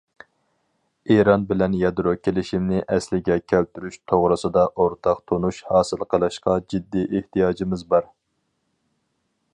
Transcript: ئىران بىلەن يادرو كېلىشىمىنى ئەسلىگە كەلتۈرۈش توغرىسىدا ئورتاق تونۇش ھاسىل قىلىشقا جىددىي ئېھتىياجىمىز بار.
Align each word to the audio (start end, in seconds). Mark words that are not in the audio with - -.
ئىران 1.15 1.43
بىلەن 1.51 1.75
يادرو 1.81 2.13
كېلىشىمىنى 2.27 2.79
ئەسلىگە 2.95 3.37
كەلتۈرۈش 3.53 4.01
توغرىسىدا 4.13 4.65
ئورتاق 4.73 5.23
تونۇش 5.33 5.63
ھاسىل 5.75 6.05
قىلىشقا 6.15 6.59
جىددىي 6.73 7.09
ئېھتىياجىمىز 7.11 7.89
بار. 7.93 8.13